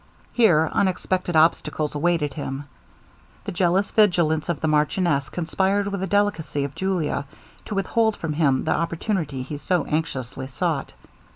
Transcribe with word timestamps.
Here 0.33 0.67
unexpected 0.73 1.35
obstacles 1.35 1.93
awaited 1.93 2.33
him. 2.33 2.63
The 3.43 3.51
jealous 3.51 3.91
vigilance 3.91 4.49
of 4.49 4.59
the 4.59 4.67
marchioness 4.67 5.29
conspired 5.29 5.85
with 5.85 5.99
the 6.01 6.07
delicacy 6.07 6.63
of 6.63 6.73
Julia, 6.73 7.25
to 7.65 7.75
withhold 7.75 8.17
from 8.17 8.33
him 8.33 8.63
the 8.63 8.73
opportunity 8.73 9.43
he 9.43 9.59
so 9.59 9.85
anxiously 9.85 10.47
sought. 10.47 10.95